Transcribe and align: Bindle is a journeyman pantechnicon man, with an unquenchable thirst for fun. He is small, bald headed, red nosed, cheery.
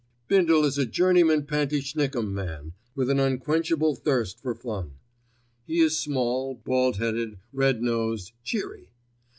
Bindle 0.27 0.65
is 0.65 0.79
a 0.79 0.87
journeyman 0.87 1.43
pantechnicon 1.43 2.31
man, 2.33 2.73
with 2.95 3.11
an 3.11 3.19
unquenchable 3.19 3.93
thirst 3.93 4.39
for 4.41 4.55
fun. 4.55 4.93
He 5.67 5.79
is 5.79 5.95
small, 5.95 6.55
bald 6.55 6.97
headed, 6.97 7.37
red 7.53 7.83
nosed, 7.83 8.31
cheery. 8.43 8.89